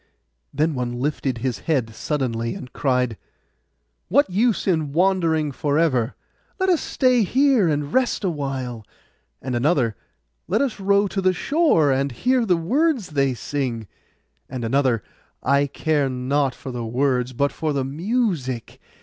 [0.51, 3.19] Then one lifted his head suddenly, and cried,
[4.07, 6.15] 'What use in wandering for ever?
[6.59, 8.83] Let us stay here and rest awhile.'
[9.43, 9.95] And another,
[10.47, 13.87] 'Let us row to the shore, and hear the words they sing.'
[14.49, 15.03] And another,
[15.43, 18.79] 'I care not for the words, but for the music.